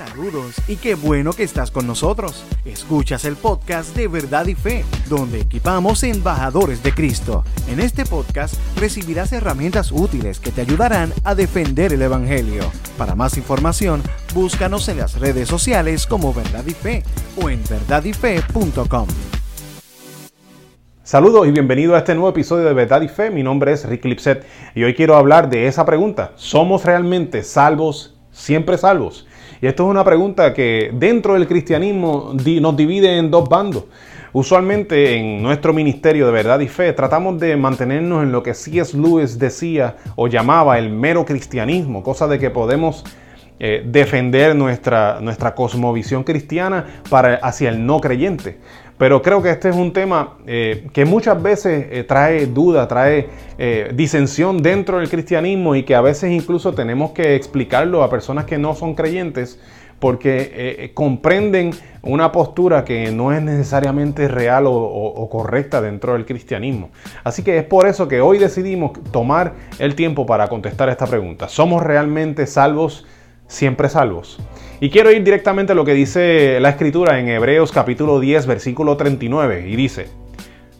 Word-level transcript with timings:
Saludos 0.00 0.54
y 0.66 0.76
qué 0.76 0.94
bueno 0.94 1.34
que 1.34 1.42
estás 1.42 1.70
con 1.70 1.86
nosotros. 1.86 2.42
Escuchas 2.64 3.26
el 3.26 3.36
podcast 3.36 3.94
de 3.94 4.08
Verdad 4.08 4.46
y 4.46 4.54
Fe, 4.54 4.82
donde 5.10 5.42
equipamos 5.42 6.02
embajadores 6.04 6.82
de 6.82 6.94
Cristo. 6.94 7.44
En 7.68 7.80
este 7.80 8.06
podcast 8.06 8.54
recibirás 8.78 9.30
herramientas 9.34 9.92
útiles 9.92 10.40
que 10.40 10.52
te 10.52 10.62
ayudarán 10.62 11.12
a 11.22 11.34
defender 11.34 11.92
el 11.92 12.00
Evangelio. 12.00 12.62
Para 12.96 13.14
más 13.14 13.36
información, 13.36 14.02
búscanos 14.32 14.88
en 14.88 14.96
las 14.96 15.20
redes 15.20 15.50
sociales 15.50 16.06
como 16.06 16.32
Verdad 16.32 16.64
y 16.66 16.72
Fe 16.72 17.02
o 17.36 17.50
en 17.50 17.62
verdadyfe.com. 17.68 19.06
Saludos 21.02 21.46
y 21.46 21.50
bienvenido 21.50 21.94
a 21.94 21.98
este 21.98 22.14
nuevo 22.14 22.30
episodio 22.30 22.64
de 22.64 22.72
Verdad 22.72 23.02
y 23.02 23.08
Fe. 23.08 23.30
Mi 23.30 23.42
nombre 23.42 23.72
es 23.72 23.84
Rick 23.84 24.06
Lipset 24.06 24.46
y 24.74 24.82
hoy 24.82 24.94
quiero 24.94 25.16
hablar 25.16 25.50
de 25.50 25.66
esa 25.66 25.84
pregunta. 25.84 26.32
¿Somos 26.36 26.86
realmente 26.86 27.42
salvos, 27.42 28.18
siempre 28.32 28.78
salvos? 28.78 29.26
Y 29.62 29.66
esto 29.66 29.84
es 29.84 29.90
una 29.90 30.04
pregunta 30.04 30.54
que 30.54 30.90
dentro 30.94 31.34
del 31.34 31.46
cristianismo 31.46 32.32
nos 32.34 32.76
divide 32.76 33.18
en 33.18 33.30
dos 33.30 33.48
bandos. 33.48 33.84
Usualmente 34.32 35.16
en 35.16 35.42
nuestro 35.42 35.72
ministerio 35.72 36.26
de 36.26 36.32
verdad 36.32 36.60
y 36.60 36.68
fe 36.68 36.92
tratamos 36.92 37.38
de 37.40 37.56
mantenernos 37.56 38.22
en 38.22 38.30
lo 38.30 38.42
que 38.42 38.54
C.S. 38.54 38.96
Lewis 38.96 39.38
decía 39.38 39.96
o 40.14 40.28
llamaba 40.28 40.78
el 40.78 40.90
mero 40.90 41.24
cristianismo, 41.24 42.02
cosa 42.02 42.28
de 42.28 42.38
que 42.38 42.48
podemos 42.48 43.04
eh, 43.58 43.82
defender 43.84 44.54
nuestra, 44.56 45.20
nuestra 45.20 45.54
cosmovisión 45.54 46.22
cristiana 46.24 47.02
para, 47.10 47.34
hacia 47.34 47.68
el 47.68 47.84
no 47.84 48.00
creyente. 48.00 48.58
Pero 49.00 49.22
creo 49.22 49.40
que 49.40 49.48
este 49.48 49.70
es 49.70 49.76
un 49.76 49.94
tema 49.94 50.34
eh, 50.46 50.86
que 50.92 51.06
muchas 51.06 51.42
veces 51.42 51.86
eh, 51.90 52.04
trae 52.04 52.44
duda, 52.44 52.86
trae 52.86 53.30
eh, 53.56 53.92
disensión 53.94 54.60
dentro 54.60 54.98
del 54.98 55.08
cristianismo 55.08 55.74
y 55.74 55.84
que 55.84 55.94
a 55.94 56.02
veces 56.02 56.30
incluso 56.30 56.74
tenemos 56.74 57.12
que 57.12 57.34
explicarlo 57.34 58.02
a 58.02 58.10
personas 58.10 58.44
que 58.44 58.58
no 58.58 58.74
son 58.74 58.94
creyentes 58.94 59.58
porque 60.00 60.92
comprenden 60.94 61.72
una 62.02 62.32
postura 62.32 62.84
que 62.84 63.10
no 63.10 63.32
es 63.32 63.42
necesariamente 63.42 64.28
real 64.28 64.64
o, 64.66 65.28
correcta 65.30 65.82
dentro 65.82 66.14
del 66.14 66.24
cristianismo. 66.24 66.88
Así 67.22 67.42
que 67.42 67.58
es 67.58 67.64
por 67.64 67.86
eso 67.86 68.08
que 68.08 68.22
hoy 68.22 68.38
decidimos 68.38 68.92
tomar 69.12 69.54
el 69.78 69.94
tiempo 69.94 70.24
para 70.24 70.48
contestar 70.48 70.88
esta 70.88 71.06
pregunta. 71.06 71.48
¿Somos 71.48 71.82
realmente 71.82 72.46
salvos, 72.46 73.06
siempre 73.50 73.90
salvos? 73.90 74.38
Y 74.80 74.88
quiero 74.88 75.10
ir 75.10 75.22
directamente 75.22 75.72
a 75.72 75.74
lo 75.74 75.84
que 75.84 75.92
dice 75.92 76.58
la 76.60 76.70
escritura 76.70 77.18
en 77.18 77.28
Hebreos 77.28 77.72
capítulo 77.72 78.18
10, 78.18 78.46
versículo 78.46 78.96
39, 78.96 79.68
y 79.68 79.76
dice, 79.76 80.08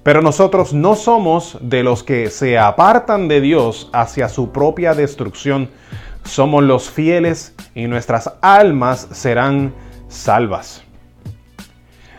pero 0.02 0.22
nosotros 0.22 0.72
no 0.72 0.94
somos 0.94 1.58
de 1.60 1.82
los 1.82 2.02
que 2.02 2.30
se 2.30 2.58
apartan 2.58 3.28
de 3.28 3.42
Dios 3.42 3.90
hacia 3.92 4.30
su 4.30 4.52
propia 4.52 4.94
destrucción, 4.94 5.68
somos 6.24 6.64
los 6.64 6.88
fieles 6.88 7.54
y 7.74 7.86
nuestras 7.86 8.32
almas 8.40 9.08
serán 9.12 9.74
salvas. 10.08 10.82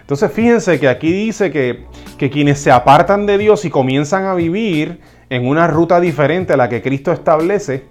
Entonces 0.02 0.32
fíjense 0.32 0.80
que 0.80 0.90
aquí 0.90 1.12
dice 1.12 1.52
que, 1.52 1.86
quienes 2.30 2.60
se 2.60 2.70
apartan 2.70 3.26
de 3.26 3.40
Dios 3.40 3.66
y 3.66 3.72
comienzan 3.72 4.26
a 4.26 4.36
vivir 4.36 5.00
en 5.32 5.48
una 5.48 5.66
ruta 5.66 6.00
diferente 6.00 6.54
a 6.54 6.58
la 6.58 6.70
que 6.70 6.84
Cristo 6.84 7.12
establece, 7.12 7.86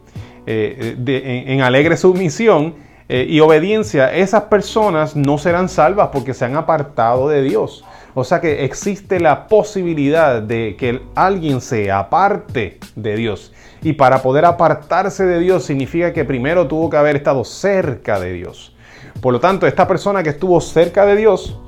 eh, 0.46 1.44
en, 1.46 1.60
alegre 1.62 1.96
sumisión, 1.96 2.74
eh, 3.12 3.26
y 3.28 3.40
obediencia, 3.40 4.14
esas 4.14 4.44
personas 4.44 5.16
no 5.16 5.36
serán 5.36 5.68
salvas 5.68 6.10
porque 6.12 6.32
se 6.32 6.44
han 6.44 6.56
apartado 6.56 7.28
de 7.28 7.42
Dios. 7.42 7.84
O 8.14 8.22
sea 8.22 8.40
que 8.40 8.64
existe 8.64 9.18
la 9.18 9.48
posibilidad 9.48 10.40
de 10.40 10.76
que 10.78 11.02
alguien 11.16 11.60
se 11.60 11.90
aparte 11.90 12.78
de 12.94 13.16
Dios. 13.16 13.52
Y 13.82 13.94
para 13.94 14.22
poder 14.22 14.44
apartarse 14.44 15.26
de 15.26 15.40
Dios 15.40 15.64
significa 15.64 16.12
que 16.12 16.24
primero 16.24 16.68
tuvo 16.68 16.88
que 16.88 16.98
haber 16.98 17.16
estado 17.16 17.44
cerca 17.44 18.20
de 18.20 18.32
Dios. 18.32 18.76
Por 19.20 19.32
lo 19.32 19.40
tanto, 19.40 19.66
esta 19.66 19.88
persona 19.88 20.22
que 20.22 20.30
estuvo 20.30 20.60
cerca 20.60 21.04
de 21.04 21.16
Dios, 21.16 21.58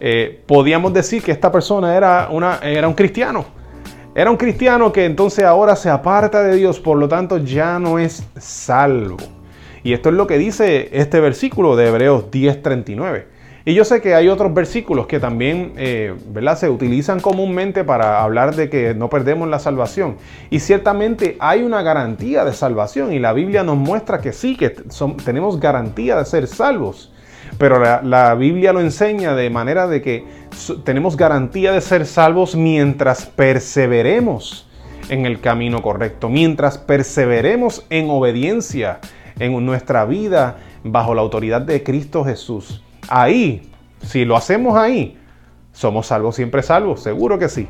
eh, 0.00 0.42
podíamos 0.46 0.94
decir 0.94 1.22
que 1.22 1.32
esta 1.32 1.52
persona 1.52 1.94
era, 1.94 2.28
una, 2.30 2.58
era 2.62 2.88
un 2.88 2.94
cristiano. 2.94 3.59
Era 4.20 4.30
un 4.30 4.36
cristiano 4.36 4.92
que 4.92 5.06
entonces 5.06 5.46
ahora 5.46 5.74
se 5.76 5.88
aparta 5.88 6.42
de 6.42 6.54
Dios, 6.54 6.78
por 6.78 6.98
lo 6.98 7.08
tanto 7.08 7.38
ya 7.38 7.78
no 7.78 7.98
es 7.98 8.22
salvo. 8.38 9.16
Y 9.82 9.94
esto 9.94 10.10
es 10.10 10.14
lo 10.14 10.26
que 10.26 10.36
dice 10.36 10.90
este 10.92 11.20
versículo 11.20 11.74
de 11.74 11.86
Hebreos 11.88 12.30
10:39. 12.30 13.24
Y 13.64 13.72
yo 13.72 13.82
sé 13.86 14.02
que 14.02 14.14
hay 14.14 14.28
otros 14.28 14.52
versículos 14.52 15.06
que 15.06 15.20
también 15.20 15.72
eh, 15.78 16.14
se 16.56 16.68
utilizan 16.68 17.20
comúnmente 17.20 17.82
para 17.82 18.22
hablar 18.22 18.54
de 18.56 18.68
que 18.68 18.92
no 18.92 19.08
perdemos 19.08 19.48
la 19.48 19.58
salvación. 19.58 20.18
Y 20.50 20.60
ciertamente 20.60 21.38
hay 21.40 21.62
una 21.62 21.80
garantía 21.80 22.44
de 22.44 22.52
salvación 22.52 23.14
y 23.14 23.20
la 23.20 23.32
Biblia 23.32 23.62
nos 23.62 23.78
muestra 23.78 24.20
que 24.20 24.34
sí, 24.34 24.54
que 24.54 24.68
tenemos 25.24 25.58
garantía 25.58 26.16
de 26.16 26.26
ser 26.26 26.46
salvos. 26.46 27.10
Pero 27.58 27.78
la, 27.80 28.34
Biblia 28.34 28.72
lo 28.72 28.80
enseña 28.80 29.34
de 29.34 29.50
manera 29.50 29.86
de 29.86 30.02
que 30.02 30.24
tenemos 30.84 31.16
garantía 31.16 31.72
de 31.72 31.80
ser 31.80 32.06
salvos 32.06 32.54
mientras 32.54 33.26
perseveremos 33.26 34.68
en 35.08 35.26
el 35.26 35.40
camino 35.40 35.82
correcto, 35.82 36.28
mientras 36.28 36.78
perseveremos 36.78 37.84
en 37.90 38.08
obediencia 38.10 39.00
en 39.38 39.64
nuestra 39.64 40.04
vida 40.04 40.58
bajo 40.84 41.14
la 41.14 41.22
autoridad 41.22 41.62
de 41.62 41.82
Cristo 41.82 42.24
Jesús. 42.24 42.82
Ahí, 43.08 43.68
si 44.02 44.24
lo 44.24 44.36
hacemos 44.36 44.76
ahí, 44.76 45.18
somos 45.72 46.08
salvos, 46.08 46.36
siempre 46.36 46.62
salvos, 46.62 47.02
seguro 47.02 47.38
que 47.38 47.48
sí. 47.48 47.66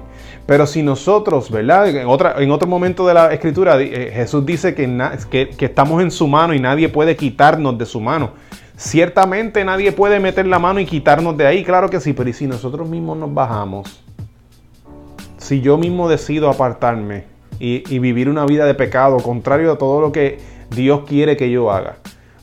Pero 0.47 0.67
si 0.67 0.83
nosotros, 0.83 1.51
¿verdad? 1.51 1.89
En, 1.89 2.51
otro 2.51 2.67
momento 2.67 3.07
de 3.07 3.15
la 3.15 3.33
escritura, 3.33 3.81
eh, 3.81 4.11
Jesús 4.13 4.45
dice 4.45 4.75
que, 4.75 5.51
estamos 5.61 6.03
en 6.03 6.11
su 6.11 6.27
mano 6.27 6.55
y 6.55 6.61
nadie 6.61 6.89
puede 6.89 7.17
quitarnos 7.17 7.79
de 7.79 7.87
su 7.87 8.01
mano. 8.01 8.31
Ciertamente 8.81 9.63
nadie 9.63 9.93
puede 9.93 10.21
meter 10.21 10.47
la 10.47 10.59
mano 10.59 10.81
y 10.81 10.87
quitarnos 10.87 11.37
de 11.37 11.47
ahí, 11.47 11.65
claro 11.65 11.91
que 11.91 12.01
sí, 12.01 12.15
pero 12.15 12.31
¿y 12.31 12.33
si 12.33 12.47
nosotros 12.47 12.89
mismos 12.89 13.19
nos 13.19 13.35
bajamos? 13.35 14.03
Si 15.37 15.61
yo 15.61 15.77
mismo 15.77 16.09
decido 16.09 16.49
apartarme 16.49 17.25
y, 17.59 17.85
y 17.95 17.99
vivir 17.99 18.31
una 18.31 18.47
vida 18.47 18.65
de 18.65 18.73
pecado, 18.73 19.19
contrario 19.19 19.71
a 19.71 19.77
todo 19.77 20.01
lo 20.01 20.13
que 20.13 20.39
Dios 20.71 21.03
quiere 21.07 21.37
que 21.37 21.51
yo 21.51 21.71
haga. 21.71 21.99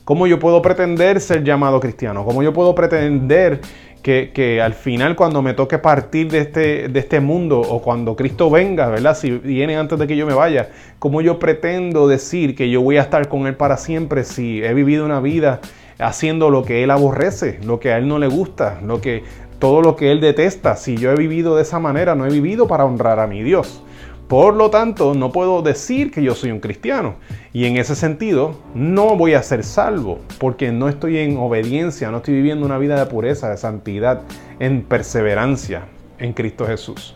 ¿Cómo 0.08 0.26
yo 0.26 0.38
puedo 0.38 0.62
pretender 0.62 1.20
ser 1.20 1.44
llamado 1.44 1.80
cristiano? 1.80 2.24
¿Cómo 2.24 2.42
yo 2.42 2.54
puedo 2.54 2.74
pretender 2.74 3.60
que, 4.02 4.58
al 4.64 4.72
final 4.72 5.14
cuando 5.14 5.42
me 5.42 5.52
toque 5.52 5.76
partir 5.76 6.30
de 6.30 6.38
este, 6.38 6.88
de 6.88 6.98
este 6.98 7.20
mundo 7.20 7.60
o 7.60 7.82
cuando 7.82 8.16
Cristo 8.16 8.48
venga, 8.48 8.88
¿verdad? 8.88 9.14
Si 9.14 9.30
viene 9.30 9.76
antes 9.76 9.98
de 9.98 10.06
que 10.06 10.16
yo 10.16 10.24
me 10.24 10.32
vaya, 10.32 10.70
¿cómo 10.98 11.20
yo 11.20 11.38
pretendo 11.38 12.08
decir 12.08 12.56
que 12.56 12.70
yo 12.70 12.80
voy 12.80 12.96
a 12.96 13.02
estar 13.02 13.28
con 13.28 13.46
Él 13.46 13.56
para 13.56 13.76
siempre 13.76 14.24
si 14.24 14.64
he 14.64 14.72
vivido 14.72 15.04
una 15.04 15.20
vida 15.20 15.60
haciendo 15.98 16.48
lo 16.48 16.62
que 16.62 16.82
Él 16.82 16.90
aborrece, 16.90 17.60
lo 17.62 17.78
que 17.78 17.92
a 17.92 17.98
Él 17.98 18.08
no 18.08 18.18
le 18.18 18.28
gusta, 18.28 18.80
lo 18.82 19.02
que, 19.02 19.24
todo 19.58 19.82
lo 19.82 19.94
que 19.94 20.10
Él 20.10 20.22
detesta? 20.22 20.76
Si 20.76 20.96
yo 20.96 21.12
he 21.12 21.16
vivido 21.16 21.54
de 21.54 21.64
esa 21.64 21.80
manera, 21.80 22.14
no 22.14 22.24
he 22.24 22.30
vivido 22.30 22.66
para 22.66 22.86
honrar 22.86 23.20
a 23.20 23.26
mi 23.26 23.42
Dios. 23.42 23.84
Por 24.28 24.54
lo 24.54 24.68
tanto, 24.68 25.14
no 25.14 25.32
puedo 25.32 25.62
decir 25.62 26.10
que 26.10 26.22
yo 26.22 26.34
soy 26.34 26.50
un 26.50 26.60
cristiano. 26.60 27.14
Y 27.54 27.64
en 27.64 27.78
ese 27.78 27.96
sentido, 27.96 28.56
no 28.74 29.16
voy 29.16 29.32
a 29.32 29.42
ser 29.42 29.64
salvo, 29.64 30.18
porque 30.38 30.70
no 30.70 30.90
estoy 30.90 31.16
en 31.16 31.38
obediencia, 31.38 32.10
no 32.10 32.18
estoy 32.18 32.34
viviendo 32.34 32.66
una 32.66 32.76
vida 32.76 32.98
de 32.98 33.06
pureza, 33.06 33.48
de 33.48 33.56
santidad, 33.56 34.20
en 34.60 34.82
perseverancia 34.82 35.86
en 36.18 36.34
Cristo 36.34 36.66
Jesús. 36.66 37.14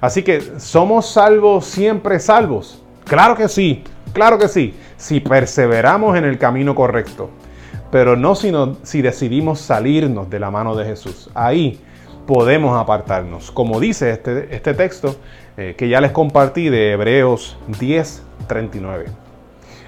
Así 0.00 0.22
que, 0.22 0.40
¿somos 0.58 1.10
salvos 1.10 1.64
siempre 1.64 2.20
salvos? 2.20 2.80
Claro 3.04 3.34
que 3.34 3.48
sí, 3.48 3.82
claro 4.12 4.38
que 4.38 4.46
sí, 4.46 4.74
si 4.96 5.18
perseveramos 5.18 6.16
en 6.16 6.24
el 6.24 6.38
camino 6.38 6.76
correcto. 6.76 7.30
Pero 7.90 8.14
no 8.14 8.36
si, 8.36 8.52
si 8.84 9.02
decidimos 9.02 9.60
salirnos 9.60 10.30
de 10.30 10.38
la 10.38 10.52
mano 10.52 10.76
de 10.76 10.84
Jesús. 10.84 11.30
Ahí 11.34 11.80
podemos 12.28 12.78
apartarnos. 12.78 13.50
Como 13.50 13.80
dice 13.80 14.10
este, 14.10 14.54
este 14.54 14.74
texto 14.74 15.16
eh, 15.56 15.74
que 15.78 15.88
ya 15.88 15.98
les 16.02 16.12
compartí 16.12 16.68
de 16.68 16.92
Hebreos 16.92 17.56
10, 17.80 18.22
39. 18.46 19.06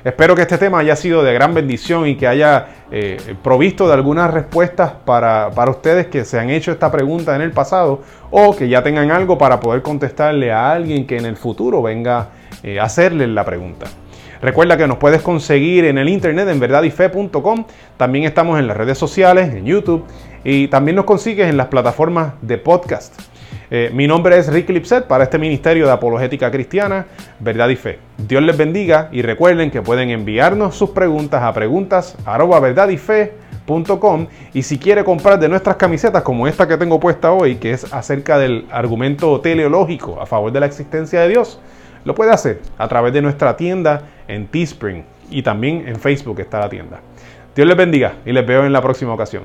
Espero 0.02 0.34
que 0.34 0.40
este 0.40 0.56
tema 0.56 0.78
haya 0.78 0.96
sido 0.96 1.22
de 1.22 1.34
gran 1.34 1.52
bendición 1.52 2.06
y 2.06 2.16
que 2.16 2.26
haya 2.26 2.68
eh, 2.90 3.18
provisto 3.42 3.86
de 3.86 3.92
algunas 3.92 4.32
respuestas 4.32 4.92
para, 5.04 5.50
ustedes 5.68 6.06
que 6.06 6.24
se 6.24 6.38
han 6.38 6.48
hecho 6.48 6.72
esta 6.72 6.90
pregunta 6.90 7.36
en 7.36 7.42
el 7.42 7.52
pasado 7.52 8.00
o 8.30 8.56
que 8.56 8.70
ya 8.70 8.82
tengan 8.82 9.10
algo 9.10 9.36
para 9.36 9.60
poder 9.60 9.82
contestarle 9.82 10.50
a 10.50 10.72
alguien 10.72 11.06
que 11.06 11.18
en 11.18 11.26
el 11.26 11.36
futuro 11.36 11.82
venga 11.82 12.30
eh, 12.62 12.80
a 12.80 12.84
hacerle 12.84 13.26
la 13.26 13.44
pregunta. 13.44 13.84
Recuerda 14.40 14.78
que 14.78 14.86
nos 14.86 14.96
puedes 14.96 15.20
conseguir 15.20 15.84
en 15.84 15.98
el 15.98 16.08
internet 16.08 16.48
en 16.48 16.58
verdadyfe.com. 16.58 17.66
También 17.98 18.24
estamos 18.24 18.58
en 18.58 18.66
las 18.66 18.78
redes 18.78 18.96
sociales, 18.96 19.54
en 19.54 19.66
YouTube 19.66 20.06
y 20.44 20.68
también 20.68 20.96
nos 20.96 21.04
consigues 21.04 21.48
en 21.48 21.56
las 21.56 21.66
plataformas 21.66 22.34
de 22.42 22.58
podcast. 22.58 23.20
Eh, 23.72 23.90
mi 23.94 24.08
nombre 24.08 24.36
es 24.36 24.52
Rick 24.52 24.68
Lipset 24.70 25.06
para 25.06 25.24
este 25.24 25.38
Ministerio 25.38 25.86
de 25.86 25.92
Apologética 25.92 26.50
Cristiana, 26.50 27.06
Verdad 27.38 27.68
y 27.68 27.76
Fe. 27.76 27.98
Dios 28.18 28.42
les 28.42 28.56
bendiga 28.56 29.08
y 29.12 29.22
recuerden 29.22 29.70
que 29.70 29.80
pueden 29.80 30.10
enviarnos 30.10 30.74
sus 30.74 30.90
preguntas 30.90 31.42
a 31.42 31.52
preguntas 31.52 32.16
y 34.52 34.62
si 34.62 34.78
quiere 34.78 35.04
comprar 35.04 35.38
de 35.38 35.48
nuestras 35.48 35.76
camisetas 35.76 36.24
como 36.24 36.48
esta 36.48 36.66
que 36.66 36.76
tengo 36.76 36.98
puesta 36.98 37.30
hoy, 37.30 37.54
que 37.54 37.70
es 37.70 37.92
acerca 37.92 38.36
del 38.36 38.66
argumento 38.72 39.40
teleológico 39.40 40.20
a 40.20 40.26
favor 40.26 40.50
de 40.50 40.58
la 40.58 40.66
existencia 40.66 41.20
de 41.20 41.28
Dios, 41.28 41.60
lo 42.04 42.16
puede 42.16 42.32
hacer 42.32 42.60
a 42.78 42.88
través 42.88 43.12
de 43.12 43.22
nuestra 43.22 43.56
tienda 43.56 44.02
en 44.26 44.48
Teespring 44.48 45.04
y 45.30 45.42
también 45.42 45.86
en 45.86 46.00
Facebook 46.00 46.40
está 46.40 46.58
la 46.58 46.68
tienda. 46.68 47.00
Dios 47.54 47.68
les 47.68 47.76
bendiga 47.76 48.14
y 48.26 48.32
les 48.32 48.44
veo 48.44 48.64
en 48.64 48.72
la 48.72 48.82
próxima 48.82 49.14
ocasión. 49.14 49.44